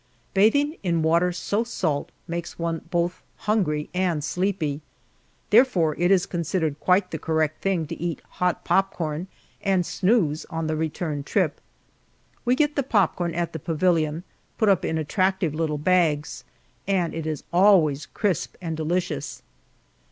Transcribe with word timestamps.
Bathing 0.33 0.77
in 0.81 1.03
water 1.03 1.31
so 1.31 1.63
salt 1.63 2.09
makes 2.27 2.57
one 2.57 2.81
both 2.89 3.21
hungry 3.45 3.87
and 3.93 4.23
sleepy, 4.23 4.81
therefore 5.51 5.93
it 5.99 6.09
is 6.09 6.25
considered 6.25 6.79
quite 6.79 7.11
the 7.11 7.19
correct 7.19 7.61
thing 7.61 7.85
to 7.85 8.01
eat 8.01 8.19
hot 8.41 8.63
popcorn, 8.65 9.27
and 9.61 9.85
snooze 9.85 10.43
on 10.49 10.65
the 10.65 10.75
return 10.75 11.21
trip. 11.21 11.61
We 12.45 12.55
get 12.55 12.75
the 12.75 12.81
popcorn 12.81 13.35
at 13.35 13.53
the 13.53 13.59
pavilion, 13.59 14.23
put 14.57 14.69
up 14.69 14.83
in 14.83 14.97
attractive 14.97 15.53
little 15.53 15.77
bags, 15.77 16.45
and 16.87 17.13
it 17.13 17.27
is 17.27 17.43
always 17.53 18.07
crisp 18.07 18.55
and 18.59 18.75
delicious. 18.75 19.43